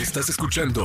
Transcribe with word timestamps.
Estás 0.00 0.28
escuchando 0.28 0.84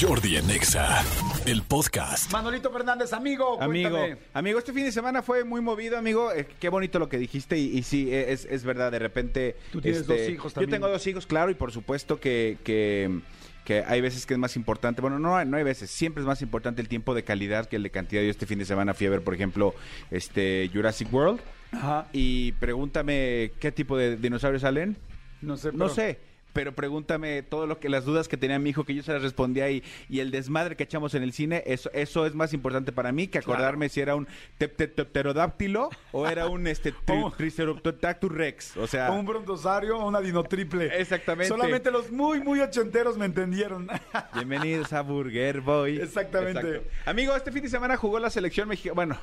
Jordi 0.00 0.36
en 0.36 0.48
Exa, 0.50 1.02
el 1.46 1.62
podcast. 1.62 2.30
Manolito 2.32 2.70
Fernández, 2.70 3.12
amigo, 3.12 3.60
Amigo, 3.60 3.90
cuéntame. 3.90 4.18
amigo, 4.34 4.58
este 4.58 4.72
fin 4.72 4.84
de 4.84 4.92
semana 4.92 5.22
fue 5.22 5.44
muy 5.44 5.60
movido, 5.60 5.98
amigo. 5.98 6.32
Eh, 6.32 6.46
qué 6.60 6.68
bonito 6.68 6.98
lo 6.98 7.08
que 7.08 7.18
dijiste 7.18 7.58
y, 7.58 7.76
y 7.78 7.82
sí, 7.82 8.12
eh, 8.12 8.32
es, 8.32 8.44
es 8.44 8.64
verdad, 8.64 8.92
de 8.92 8.98
repente... 9.00 9.48
este, 9.50 9.70
Tú 9.72 9.80
tienes 9.80 10.06
dos 10.06 10.18
hijos 10.28 10.54
también. 10.54 10.70
Yo 10.70 10.76
tengo 10.76 10.88
dos 10.88 11.06
hijos, 11.06 11.26
claro, 11.26 11.50
y 11.50 11.54
por 11.54 11.72
supuesto 11.72 12.20
que, 12.20 12.58
que, 12.62 13.20
que 13.64 13.80
hay 13.86 14.00
veces 14.00 14.26
que 14.26 14.34
es 14.34 14.38
más 14.38 14.54
importante, 14.56 15.00
bueno, 15.02 15.18
no, 15.18 15.36
hay- 15.36 15.46
no 15.46 15.56
hay 15.56 15.64
veces, 15.64 15.90
siempre 15.90 16.20
es 16.22 16.26
más 16.26 16.40
importante 16.42 16.80
el 16.82 16.88
tiempo 16.88 17.14
de 17.14 17.24
calidad 17.24 17.66
que 17.66 17.76
el 17.76 17.82
de 17.82 17.90
cantidad. 17.90 18.22
Yo 18.22 18.30
este 18.30 18.46
fin 18.46 18.58
de 18.60 18.64
semana 18.64 18.94
fui 18.94 19.06
a 19.06 19.10
ver, 19.10 19.22
por 19.22 19.34
ejemplo, 19.34 19.74
este 20.10 20.70
Jurassic 20.72 21.12
World 21.12 21.40
Ajá. 21.72 22.06
y 22.12 22.52
pregúntame 22.52 23.52
qué 23.58 23.72
tipo 23.72 23.96
de 23.96 24.16
dinosaurios 24.16 24.62
salen. 24.62 24.96
No 25.40 25.56
sé, 25.56 25.72
No 25.72 25.88
sé. 25.88 26.30
Pero 26.52 26.74
pregúntame 26.74 27.42
todo 27.42 27.66
lo 27.66 27.78
que 27.80 27.88
las 27.88 28.04
dudas 28.04 28.28
que 28.28 28.36
tenía 28.36 28.58
mi 28.58 28.70
hijo 28.70 28.84
que 28.84 28.94
yo 28.94 29.02
se 29.02 29.12
las 29.12 29.22
respondía 29.22 29.70
y, 29.70 29.82
y 30.08 30.20
el 30.20 30.30
desmadre 30.30 30.76
que 30.76 30.84
echamos 30.84 31.14
en 31.14 31.22
el 31.22 31.32
cine, 31.32 31.62
eso, 31.66 31.90
eso 31.94 32.26
es 32.26 32.34
más 32.34 32.52
importante 32.52 32.92
para 32.92 33.10
mí 33.12 33.28
que 33.28 33.38
acordarme 33.38 33.88
si 33.88 34.00
era 34.00 34.14
un 34.14 34.28
pterodáctilo 34.58 35.90
o 36.12 36.26
era 36.28 36.46
un 36.46 36.66
este 36.66 36.92
tri- 37.06 38.28
rex. 38.28 38.76
O 38.76 38.86
sea, 38.86 39.10
un 39.10 39.24
brontosaurio 39.24 39.98
o 39.98 40.06
una 40.08 40.20
dino 40.20 40.42
triple. 40.44 40.90
Exactamente. 41.00 41.48
Solamente 41.48 41.90
los 41.90 42.10
muy, 42.10 42.40
muy 42.40 42.60
ochenteros 42.60 43.16
me 43.16 43.26
entendieron. 43.26 43.88
bienvenidos 44.34 44.92
a 44.92 45.02
Burger 45.02 45.60
Boy. 45.60 45.96
Exactamente. 46.00 46.82
Amigo, 47.06 47.34
este 47.34 47.50
fin 47.52 47.62
de 47.62 47.68
semana 47.68 47.96
jugó 47.96 48.18
la 48.18 48.30
selección 48.30 48.68
mexicana. 48.68 48.94
Bueno. 48.94 49.18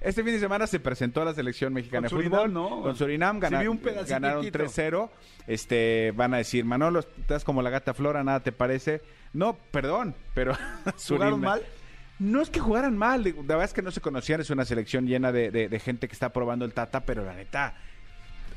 Este 0.00 0.24
fin 0.24 0.32
de 0.32 0.40
semana 0.40 0.66
se 0.66 0.80
presentó 0.80 1.24
la 1.24 1.34
selección 1.34 1.72
mexicana 1.74 2.08
Con 2.08 2.18
de 2.18 2.24
Surinam, 2.24 2.40
fútbol. 2.46 2.52
¿no? 2.54 2.82
Con 2.82 2.96
Surinam 2.96 3.36
un 3.36 3.40
ganaron 3.40 3.78
chiquito. 4.44 4.58
3-0. 4.64 5.10
Este, 5.46 6.12
van 6.16 6.32
a 6.34 6.38
decir, 6.38 6.64
Manolo, 6.64 7.00
estás 7.00 7.44
como 7.44 7.60
la 7.60 7.68
gata 7.70 7.92
flora, 7.92 8.24
nada 8.24 8.40
te 8.40 8.52
parece. 8.52 9.02
No, 9.34 9.58
perdón, 9.70 10.14
pero 10.34 10.54
¿Jugaron 11.08 11.40
mal? 11.40 11.62
No 12.18 12.40
es 12.42 12.50
que 12.50 12.60
jugaran 12.60 12.96
mal, 12.98 13.24
la 13.24 13.32
verdad 13.32 13.64
es 13.64 13.72
que 13.72 13.80
no 13.82 13.90
se 13.90 14.00
conocían, 14.02 14.40
es 14.42 14.50
una 14.50 14.64
selección 14.66 15.06
llena 15.06 15.32
de, 15.32 15.50
de- 15.50 15.68
de 15.70 15.80
gente 15.80 16.06
que 16.06 16.12
está 16.12 16.30
probando 16.34 16.66
el 16.66 16.74
Tata, 16.74 17.00
pero 17.06 17.24
la 17.24 17.32
neta, 17.34 17.74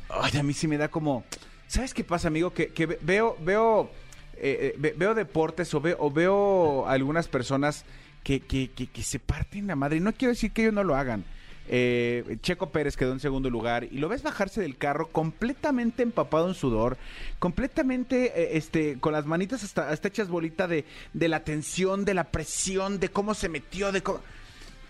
ay, 0.09 0.37
a 0.37 0.43
mí 0.43 0.51
sí 0.53 0.67
me 0.67 0.77
da 0.77 0.89
como, 0.89 1.23
¿sabes 1.67 1.93
qué 1.93 2.03
pasa, 2.03 2.27
amigo? 2.27 2.53
Que, 2.53 2.67
que 2.73 2.85
ve- 2.87 2.99
veo, 3.01 3.37
veo, 3.39 3.89
eh, 4.35 4.73
eh, 4.73 4.75
ve- 4.77 4.93
veo 4.97 5.13
deportes 5.15 5.73
o 5.73 5.79
veo, 5.79 5.95
o 5.99 6.11
veo 6.11 6.87
algunas 6.89 7.29
personas 7.29 7.85
que, 8.23 8.39
que, 8.39 8.71
que, 8.71 8.87
que 8.87 9.03
se 9.03 9.19
parten 9.19 9.67
la 9.67 9.75
madre, 9.75 9.99
no 9.99 10.13
quiero 10.13 10.33
decir 10.33 10.51
que 10.51 10.63
ellos 10.63 10.73
no 10.73 10.83
lo 10.83 10.95
hagan. 10.95 11.23
Eh, 11.69 12.37
Checo 12.41 12.71
Pérez 12.71 12.97
quedó 12.97 13.13
en 13.13 13.21
segundo 13.21 13.49
lugar 13.49 13.85
y 13.85 13.97
lo 13.97 14.09
ves 14.09 14.21
bajarse 14.21 14.59
del 14.59 14.75
carro 14.75 15.07
completamente 15.07 16.03
empapado 16.03 16.49
en 16.49 16.55
sudor, 16.55 16.97
completamente 17.39 18.33
eh, 18.35 18.57
este, 18.57 18.99
con 18.99 19.13
las 19.13 19.25
manitas 19.25 19.63
hasta, 19.63 19.89
hasta 19.89 20.09
hechas 20.09 20.27
bolita 20.27 20.67
de, 20.67 20.83
de 21.13 21.27
la 21.29 21.45
tensión, 21.45 22.03
de 22.03 22.15
la 22.15 22.25
presión, 22.25 22.99
de 22.99 23.09
cómo 23.09 23.33
se 23.33 23.47
metió, 23.47 23.91
de 23.91 24.03
cómo... 24.03 24.19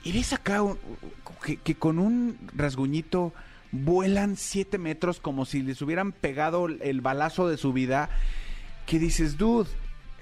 Y 0.04 0.12
ves 0.12 0.34
acá 0.34 0.62
que 1.64 1.76
con 1.76 2.00
un 2.00 2.38
rasguñito 2.56 3.34
vuelan 3.72 4.36
siete 4.36 4.78
metros 4.78 5.20
como 5.20 5.46
si 5.46 5.62
les 5.62 5.82
hubieran 5.82 6.12
pegado 6.12 6.68
el 6.68 7.02
balazo 7.02 7.48
de 7.48 7.58
su 7.58 7.72
vida. 7.72 8.10
Que 8.86 9.00
dices, 9.00 9.38
dude, 9.38 9.70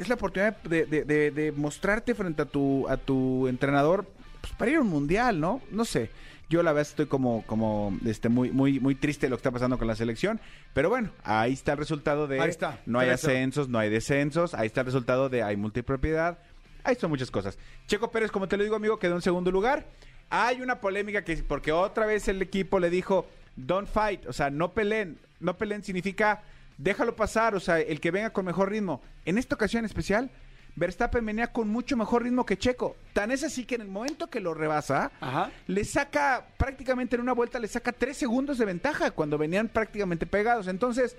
es 0.04 0.10
la 0.10 0.16
oportunidad 0.16 0.58
de, 0.64 0.86
de- 0.86 1.04
de- 1.06 1.32
de 1.32 1.52
mostrarte 1.52 2.14
frente 2.16 2.42
a 2.42 2.46
tu, 2.46 2.88
a 2.90 2.98
tu 2.98 3.48
entrenador 3.48 4.06
pues, 4.42 4.54
para 4.54 4.72
ir 4.72 4.78
a 4.78 4.82
un 4.82 4.88
mundial, 4.88 5.40
¿no? 5.40 5.62
No 5.72 5.86
sé. 5.86 6.10
Yo 6.50 6.64
la 6.64 6.74
verdad 6.74 6.90
estoy 6.90 7.06
como, 7.06 7.44
como 7.48 7.98
este, 8.06 8.28
muy, 8.28 8.52
muy, 8.52 8.80
muy 8.82 8.94
triste 8.96 9.26
de 9.28 9.30
lo 9.30 9.38
que 9.38 9.40
está 9.40 9.52
pasando 9.52 9.78
con 9.78 9.88
la 9.88 9.96
selección. 9.96 10.42
Pero 10.74 10.90
bueno, 10.90 11.10
ahí 11.24 11.54
está 11.54 11.72
el 11.74 11.78
resultado 11.78 12.28
de 12.28 12.42
Ahí 12.42 12.50
está, 12.50 12.80
no 12.86 13.00
hay 13.00 13.08
3-0. 13.10 13.14
ascensos, 13.14 13.70
no 13.70 13.80
hay 13.80 13.90
descensos. 13.90 14.54
Ahí 14.54 14.68
está 14.68 14.82
el 14.82 14.88
resultado 14.88 15.30
de 15.30 15.44
hay 15.44 15.56
multipropiedad. 15.56 16.38
Ahí 16.84 16.96
son 16.96 17.10
muchas 17.10 17.32
cosas. 17.32 17.58
Checo 17.88 18.12
Pérez, 18.12 18.32
como 18.32 18.48
te 18.50 18.58
lo 18.58 18.64
digo, 18.64 18.76
amigo, 18.76 19.00
quedó 19.00 19.16
en 19.16 19.22
segundo 19.22 19.50
lugar. 19.52 19.86
Hay 20.30 20.62
una 20.62 20.82
polémica 20.82 21.24
que 21.24 21.38
porque 21.38 21.72
otra 21.72 22.06
vez 22.06 22.28
el 22.28 22.42
equipo 22.42 22.80
le 22.80 22.90
dijo 22.90 23.28
don't 23.56 23.88
fight, 23.88 24.26
o 24.28 24.34
sea, 24.34 24.50
no 24.50 24.74
peleen. 24.74 25.20
No 25.40 25.58
peleen 25.58 25.84
significa 25.84 26.42
déjalo 26.82 27.16
pasar, 27.16 27.56
o 27.56 27.60
sea, 27.60 27.80
el 27.80 28.00
que 28.00 28.12
venga 28.12 28.32
con 28.32 28.46
mejor 28.46 28.70
ritmo. 28.70 29.02
En 29.26 29.38
esta 29.38 29.56
ocasión 29.56 29.86
especial, 29.86 30.32
Verstappen 30.76 31.26
venía 31.26 31.52
con 31.52 31.68
mucho 31.68 31.98
mejor 31.98 32.24
ritmo 32.24 32.46
que 32.46 32.58
Checo. 32.58 32.96
Tan 33.14 33.32
es 33.32 33.44
así 33.44 33.66
que 33.66 33.76
en 33.76 33.82
el 33.82 33.88
momento 33.88 34.30
que 34.30 34.40
lo 34.40 34.54
rebasa, 34.54 35.12
Ajá. 35.20 35.52
le 35.68 35.84
saca 35.84 36.48
prácticamente 36.58 37.16
en 37.16 37.22
una 37.22 37.34
vuelta, 37.34 37.60
le 37.60 37.68
saca 37.68 37.92
tres 37.92 38.18
segundos 38.18 38.58
de 38.58 38.66
ventaja 38.66 39.12
cuando 39.12 39.38
venían 39.38 39.68
prácticamente 39.68 40.26
pegados. 40.26 40.68
Entonces, 40.68 41.16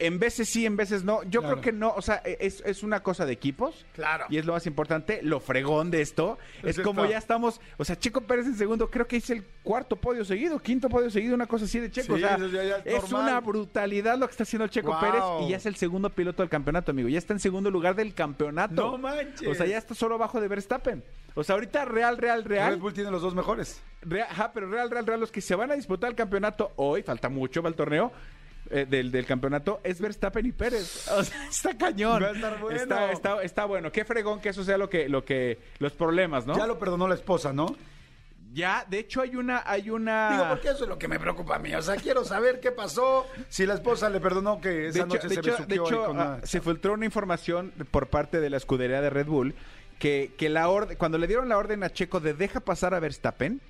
en 0.00 0.18
veces 0.18 0.48
sí, 0.48 0.64
en 0.64 0.76
veces 0.76 1.02
no. 1.04 1.22
Yo 1.24 1.40
Claro. 1.40 1.56
creo 1.60 1.60
que 1.60 1.72
no, 1.72 1.92
o 1.94 2.02
sea, 2.02 2.22
e, 2.24 2.36
es, 2.40 2.62
es 2.64 2.82
una 2.82 3.02
cosa 3.02 3.26
de 3.26 3.32
equipos. 3.32 3.84
Claro. 3.94 4.26
Y 4.30 4.38
es 4.38 4.46
lo 4.46 4.52
más 4.52 4.66
importante, 4.66 5.20
lo 5.22 5.40
fregón 5.40 5.90
de 5.90 6.02
esto. 6.02 6.38
Es 6.62 6.78
Es, 6.78 6.84
como 6.84 7.02
esto. 7.02 7.12
ya 7.12 7.18
estamos, 7.18 7.60
o 7.76 7.84
sea, 7.84 7.98
Checo 7.98 8.20
Pérez 8.20 8.46
en 8.46 8.56
segundo, 8.56 8.90
creo 8.90 9.06
que 9.08 9.16
es 9.16 9.28
el 9.30 9.44
cuarto 9.62 9.96
podio 9.96 10.24
seguido, 10.24 10.58
quinto 10.60 10.88
podio 10.88 11.10
seguido, 11.10 11.34
una 11.34 11.46
cosa 11.46 11.64
así 11.64 11.80
de 11.80 11.90
Checo. 11.90 12.16
Sí, 12.16 12.22
o 12.22 12.26
sea, 12.26 12.36
eso 12.36 12.46
ya- 12.48 12.62
ya 12.64 12.76
es 12.84 13.12
una 13.12 13.40
brutalidad 13.40 14.16
lo 14.18 14.26
que 14.26 14.32
está 14.32 14.44
haciendo 14.44 14.64
el 14.64 14.70
Checo 14.70 14.92
Wow. 14.92 15.00
Pérez 15.00 15.22
y 15.42 15.50
ya 15.50 15.56
es 15.56 15.66
el 15.66 15.76
segundo 15.76 16.10
piloto 16.10 16.42
del 16.42 16.48
campeonato, 16.50 16.92
amigo. 16.92 17.08
Ya 17.08 17.18
está 17.18 17.32
en 17.32 17.40
segundo 17.40 17.70
lugar 17.70 17.94
del 17.96 18.14
campeonato. 18.14 18.74
No 18.92 18.98
manches. 18.98 19.48
O 19.48 19.54
sea, 19.54 19.66
ya 19.66 19.78
está 19.78 19.94
solo 19.94 20.14
abajo 20.14 20.40
de 20.40 20.48
Verstappen. 20.48 21.02
O 21.34 21.44
sea, 21.44 21.54
ahorita 21.54 21.84
Real, 21.84 22.16
Real, 22.18 22.44
Real. 22.44 22.72
Red 22.74 22.78
Bull 22.80 22.92
tiene 22.94 23.10
los 23.10 23.22
dos 23.22 23.34
mejores. 23.34 23.80
Real, 24.02 24.26
ajá, 24.30 24.52
pero 24.52 24.68
Real, 24.70 24.90
Real, 24.90 25.06
Real, 25.06 25.20
los 25.20 25.30
que 25.32 25.40
se 25.40 25.54
van 25.54 25.70
a 25.70 25.74
disputar 25.74 26.10
el 26.10 26.16
campeonato 26.16 26.72
hoy, 26.76 27.02
falta 27.02 27.28
mucho 27.28 27.62
para 27.62 27.70
el 27.70 27.76
torneo. 27.76 28.12
Eh, 28.70 28.86
del, 28.88 29.10
del 29.10 29.24
campeonato 29.26 29.80
es 29.84 30.00
Verstappen 30.00 30.44
y 30.46 30.52
Pérez. 30.52 31.08
O 31.12 31.22
sea, 31.24 31.48
está 31.48 31.76
cañón. 31.76 32.22
Va 32.22 32.28
a 32.28 32.32
estar 32.32 32.58
bueno. 32.60 32.80
Está, 32.80 33.12
está, 33.12 33.42
está 33.42 33.64
bueno. 33.64 33.90
Qué 33.92 34.04
fregón 34.04 34.40
que 34.40 34.50
eso 34.50 34.62
sea 34.64 34.76
lo 34.78 34.88
que, 34.90 35.08
lo 35.08 35.24
que, 35.24 35.58
los 35.78 35.92
problemas, 35.92 36.46
¿no? 36.46 36.56
Ya 36.56 36.66
lo 36.66 36.78
perdonó 36.78 37.08
la 37.08 37.14
esposa, 37.14 37.52
¿no? 37.52 37.74
Ya, 38.52 38.84
de 38.88 38.98
hecho 39.00 39.20
hay 39.20 39.36
una, 39.36 39.62
hay 39.66 39.90
una. 39.90 40.30
Digo, 40.32 40.48
porque 40.48 40.68
eso 40.70 40.84
es 40.84 40.88
lo 40.88 40.98
que 40.98 41.06
me 41.06 41.18
preocupa 41.20 41.56
a 41.56 41.58
mí. 41.58 41.74
O 41.74 41.82
sea, 41.82 41.96
quiero 41.96 42.24
saber 42.24 42.60
qué 42.60 42.72
pasó. 42.72 43.26
Si 43.50 43.66
la 43.66 43.74
esposa 43.74 44.08
le 44.08 44.20
perdonó 44.20 44.60
que 44.60 44.68
de 44.70 44.88
esa 44.88 44.98
hecho, 45.00 45.06
noche 45.06 45.28
de 45.28 45.34
se 45.34 45.40
hecho- 45.40 45.64
de 45.66 45.74
hecho, 45.74 46.06
con 46.06 46.18
ah, 46.18 46.36
una- 46.38 46.46
se 46.46 46.60
filtró 46.62 46.94
una 46.94 47.04
información 47.04 47.72
por 47.90 48.08
parte 48.08 48.40
de 48.40 48.48
la 48.50 48.56
escudería 48.56 49.02
de 49.02 49.10
Red 49.10 49.26
Bull 49.26 49.54
que, 49.98 50.32
que 50.38 50.48
la 50.48 50.68
orden, 50.70 50.96
cuando 50.96 51.18
le 51.18 51.26
dieron 51.26 51.48
la 51.50 51.58
orden 51.58 51.84
a 51.84 51.90
Checo 51.90 52.20
de 52.20 52.32
deja 52.32 52.60
pasar 52.60 52.94
a 52.94 53.00
Verstappen, 53.00 53.60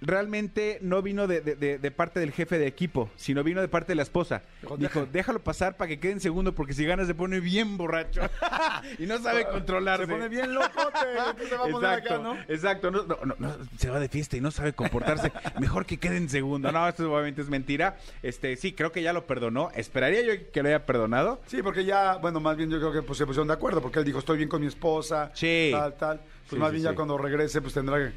realmente 0.00 0.78
no 0.82 1.00
vino 1.02 1.26
de, 1.26 1.40
de- 1.40 1.90
parte 1.90 2.18
del 2.20 2.32
jefe 2.32 2.58
de 2.58 2.66
equipo, 2.66 3.08
sino 3.16 3.42
vino 3.44 3.60
de 3.60 3.68
parte 3.68 3.92
de 3.92 3.96
la 3.96 4.02
esposa. 4.02 4.42
Dijo, 4.78 5.06
déjalo 5.06 5.38
pasar 5.40 5.76
para 5.76 5.88
que 5.88 6.00
quede 6.00 6.12
en 6.12 6.20
segundo, 6.20 6.54
porque 6.54 6.72
si 6.74 6.84
gana 6.84 7.04
se 7.06 7.14
pone 7.14 7.40
bien 7.40 7.76
borracho 7.76 8.20
y 8.98 9.06
no 9.06 9.18
sabe 9.18 9.46
controlarse. 9.50 10.06
Se 10.06 10.12
pone 10.12 10.28
bien 10.28 10.52
locote. 10.54 10.98
¿Qué 11.38 11.46
se 11.46 11.56
va 11.56 11.64
a 11.66 11.68
poner 11.68 11.90
acá, 11.90 12.18
no? 12.18 12.36
Exacto, 12.48 12.90
no, 12.90 13.04
no, 13.04 13.16
no, 13.24 13.34
no, 13.38 13.56
se 13.78 13.90
va 13.90 14.00
de 14.00 14.08
fiesta 14.08 14.36
y 14.36 14.40
no 14.40 14.50
sabe 14.50 14.72
comportarse. 14.72 15.32
Mejor 15.60 15.86
que 15.86 15.98
quede 15.98 16.16
en 16.16 16.28
segundo. 16.28 16.70
No, 16.72 16.88
esto 16.88 17.10
obviamente 17.12 17.40
es 17.42 17.48
mentira. 17.48 17.96
Este, 18.22 18.56
sí, 18.56 18.72
creo 18.72 18.92
que 18.92 19.02
ya 19.02 19.12
lo 19.12 19.26
perdonó. 19.26 19.70
Esperaría 19.74 20.22
yo 20.22 20.50
que 20.52 20.62
lo 20.62 20.68
haya 20.68 20.84
perdonado. 20.86 21.40
Sí, 21.46 21.62
porque 21.62 21.84
ya, 21.84 22.16
bueno, 22.16 22.40
más 22.40 22.56
bien 22.56 22.70
yo 22.70 22.78
creo 22.78 22.92
que 22.92 23.02
pues, 23.02 23.18
se 23.18 23.26
pusieron 23.26 23.48
de 23.48 23.54
acuerdo, 23.54 23.80
porque 23.80 24.00
él 24.00 24.04
dijo, 24.04 24.18
estoy 24.18 24.38
bien 24.38 24.48
con 24.48 24.60
mi 24.60 24.66
esposa, 24.66 25.30
Sí. 25.34 25.70
tal, 25.72 25.94
tal. 25.94 26.18
Pues 26.18 26.50
Sí, 26.50 26.56
más 26.56 26.70
sí, 26.70 26.76
bien 26.76 26.84
ya 26.90 26.94
cuando 26.94 27.16
regrese, 27.16 27.62
pues 27.62 27.72
tendrá 27.74 27.98
que, 27.98 28.12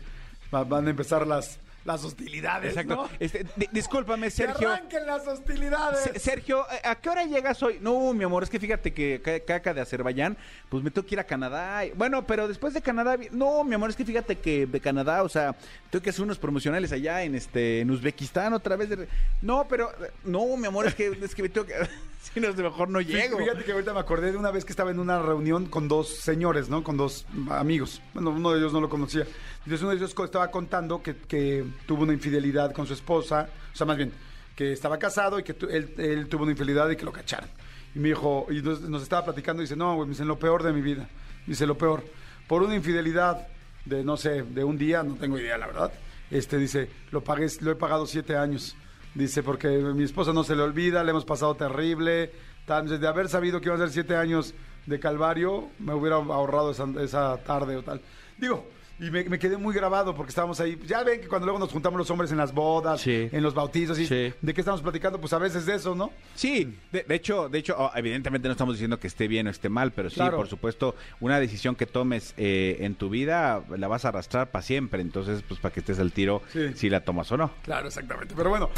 va- 0.53 0.63
van 0.63 0.87
a 0.87 0.89
empezar 0.89 1.25
las, 1.25 1.59
las 1.87 2.03
hostilidades, 2.03 2.71
Exacto. 2.71 2.95
¿no? 2.95 3.09
Este, 3.19 3.45
di- 3.55 3.69
discúlpame, 3.71 4.29
Sergio. 4.29 4.59
Que 4.59 4.65
arranquen 4.65 5.05
las 5.07 5.25
hostilidades. 5.25 6.01
Se- 6.01 6.19
Sergio, 6.19 6.65
¿a 6.83 6.95
qué 6.95 7.09
hora 7.09 7.23
llegas 7.23 7.63
hoy? 7.63 7.79
No, 7.81 8.13
mi 8.13 8.25
amor, 8.25 8.43
es 8.43 8.49
que 8.49 8.59
fíjate 8.59 8.93
que 8.93 9.21
ca- 9.23 9.39
caca 9.39 9.73
de 9.73 9.79
Azerbaiyán, 9.81 10.37
pues 10.69 10.83
me 10.83 10.91
tengo 10.91 11.07
que 11.07 11.15
ir 11.15 11.19
a 11.19 11.23
Canadá. 11.23 11.83
Bueno, 11.95 12.27
pero 12.27 12.47
después 12.47 12.73
de 12.73 12.81
Canadá, 12.81 13.15
no, 13.31 13.63
mi 13.63 13.73
amor, 13.73 13.89
es 13.89 13.95
que 13.95 14.03
fíjate 14.05 14.37
que 14.37 14.67
de 14.67 14.79
Canadá, 14.81 15.23
o 15.23 15.29
sea, 15.29 15.55
tengo 15.89 16.03
que 16.03 16.09
hacer 16.09 16.23
unos 16.23 16.37
promocionales 16.37 16.91
allá 16.91 17.23
en 17.23 17.35
este 17.35 17.79
en 17.79 17.89
Uzbekistán 17.89 18.51
otra 18.53 18.75
vez. 18.75 18.89
de- 18.89 19.07
No, 19.41 19.65
pero 19.69 19.89
no, 20.25 20.57
mi 20.57 20.67
amor, 20.67 20.87
es 20.87 20.93
que 20.95 21.07
es 21.23 21.33
que 21.33 21.41
me 21.43 21.49
tengo 21.49 21.65
que 21.65 21.73
si 22.33 22.41
no, 22.41 22.53
mejor 22.53 22.89
no 22.89 22.99
llego. 22.99 23.37
Fíjate 23.37 23.63
que 23.63 23.71
ahorita 23.71 23.93
me 23.93 24.01
acordé 24.01 24.33
de 24.33 24.37
una 24.37 24.51
vez 24.51 24.65
que 24.65 24.73
estaba 24.73 24.91
en 24.91 24.99
una 24.99 25.21
reunión 25.21 25.67
con 25.67 25.87
dos 25.87 26.09
señores, 26.17 26.67
¿no? 26.67 26.83
Con 26.83 26.97
dos 26.97 27.25
amigos. 27.49 28.01
Bueno, 28.13 28.31
uno 28.31 28.51
de 28.51 28.59
ellos 28.59 28.73
no 28.73 28.81
lo 28.81 28.89
conocía. 28.89 29.25
Entonces 29.59 29.81
uno 29.81 29.91
de 29.91 29.97
ellos 29.97 30.13
estaba 30.23 30.49
contando 30.51 31.01
que, 31.01 31.15
que 31.15 31.65
tuvo 31.85 32.03
una 32.03 32.13
infidelidad 32.13 32.73
con 32.73 32.87
su 32.87 32.93
esposa. 32.93 33.49
O 33.73 33.75
sea, 33.75 33.85
más 33.85 33.97
bien, 33.97 34.11
que 34.55 34.71
estaba 34.71 34.97
casado 34.97 35.39
y 35.39 35.43
que 35.43 35.55
él, 35.69 36.27
tuvo 36.27 36.43
una 36.43 36.51
infidelidad 36.51 36.89
y 36.89 36.95
que 36.95 37.05
lo 37.05 37.11
cacharon. 37.11 37.49
Y 37.93 37.99
me 37.99 38.09
dijo, 38.09 38.47
y 38.49 38.61
nos, 38.61 39.01
estaba 39.01 39.25
platicando 39.25 39.61
y 39.61 39.65
dice, 39.65 39.75
no, 39.75 39.95
güey, 39.95 40.07
me 40.07 40.13
dice, 40.13 40.25
lo 40.25 40.39
peor 40.39 40.63
de 40.63 40.73
mi 40.73 40.81
vida. 40.81 41.07
Dice, 41.45 41.65
lo 41.65 41.77
peor. 41.77 42.03
Por 42.47 42.63
una 42.63 42.75
infidelidad 42.75 43.47
de, 43.85 44.03
no 44.03 44.17
sé, 44.17 44.43
de 44.43 44.63
un 44.63 44.77
día, 44.77 45.03
no 45.03 45.15
tengo 45.15 45.37
idea, 45.37 45.57
la 45.57 45.67
verdad. 45.67 45.91
Este, 46.31 46.57
dice, 46.57 46.89
lo 47.11 47.23
pagué, 47.23 47.47
lo 47.61 47.71
he 47.71 47.75
pagado 47.75 48.05
siete 48.05 48.35
años. 48.35 48.75
Dice, 49.13 49.43
porque 49.43 49.67
mi 49.69 50.03
esposa 50.03 50.33
no 50.33 50.43
se 50.43 50.55
le 50.55 50.63
olvida, 50.63 51.03
le 51.03 51.11
hemos 51.11 51.25
pasado 51.25 51.55
terrible. 51.55 52.31
Tal, 52.65 52.99
de 52.99 53.07
haber 53.07 53.29
sabido 53.29 53.61
que 53.61 53.67
iba 53.67 53.75
a 53.75 53.79
ser 53.79 53.91
siete 53.91 54.15
años 54.15 54.53
de 54.87 54.99
calvario, 54.99 55.69
me 55.79 55.93
hubiera 55.93 56.15
ahorrado 56.15 56.71
esa, 56.71 56.85
esa 57.01 57.37
tarde 57.43 57.77
o 57.77 57.83
tal. 57.83 58.01
Digo, 58.37 58.67
Y 58.99 59.11
me, 59.11 59.23
me 59.25 59.37
quedé 59.37 59.57
muy 59.57 59.75
grabado 59.75 60.15
porque 60.15 60.29
estábamos 60.29 60.59
ahí. 60.59 60.79
Ya 60.87 61.03
ven 61.03 61.21
que 61.21 61.27
cuando 61.27 61.45
luego 61.45 61.59
nos 61.59 61.71
juntamos 61.71 61.97
los 61.99 62.09
hombres 62.09 62.31
en 62.31 62.37
las 62.37 62.53
bodas, 62.53 62.99
Sí. 63.01 63.29
en 63.31 63.43
los 63.43 63.53
bautizos, 63.53 63.99
y 63.99 64.07
Sí. 64.07 64.33
¿de 64.41 64.53
qué 64.53 64.61
estamos 64.61 64.81
platicando? 64.81 65.19
Pues 65.19 65.33
a 65.33 65.37
veces 65.37 65.65
de 65.67 65.75
eso, 65.75 65.93
¿no? 65.93 66.11
Sí, 66.35 66.77
de, 66.91 67.03
de 67.03 67.15
hecho, 67.15 67.47
de 67.49 67.59
hecho, 67.59 67.75
oh, 67.77 67.91
evidentemente 67.95 68.47
no 68.47 68.53
estamos 68.53 68.73
diciendo 68.75 68.99
que 68.99 69.07
esté 69.07 69.27
bien 69.27 69.47
o 69.47 69.49
esté 69.51 69.69
mal, 69.69 69.91
pero 69.91 70.09
sí, 70.09 70.15
Claro. 70.15 70.37
por 70.37 70.47
supuesto, 70.47 70.95
una 71.19 71.39
decisión 71.39 71.75
que 71.75 71.85
tomes 71.85 72.33
eh, 72.37 72.77
en 72.81 72.95
tu 72.95 73.09
vida 73.09 73.63
la 73.77 73.87
vas 73.87 74.05
a 74.05 74.09
arrastrar 74.09 74.49
para 74.51 74.63
siempre. 74.63 75.01
Entonces, 75.01 75.43
pues 75.47 75.59
para 75.59 75.73
que 75.73 75.81
estés 75.81 75.99
al 75.99 76.11
tiro 76.11 76.41
Sí. 76.51 76.73
si 76.75 76.89
la 76.89 77.01
tomas 77.01 77.31
o 77.31 77.37
no. 77.37 77.51
Claro, 77.63 77.87
exactamente. 77.87 78.33
Pero 78.35 78.49
bueno, 78.49 78.69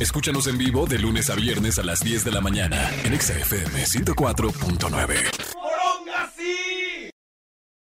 Escúchanos 0.00 0.46
en 0.46 0.58
vivo 0.58 0.86
de 0.86 0.98
lunes 0.98 1.30
a 1.30 1.34
viernes 1.34 1.78
a 1.78 1.82
las 1.82 2.00
10 2.02 2.24
de 2.24 2.30
la 2.32 2.40
mañana 2.40 2.90
en 3.04 3.12
Exa 3.12 3.34
FM 3.38 3.84
104.9. 3.86 5.49